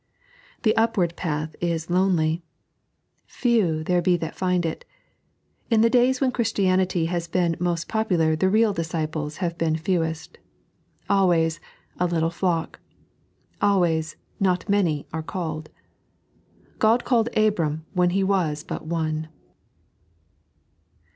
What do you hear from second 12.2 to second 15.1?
flock." Always" not many"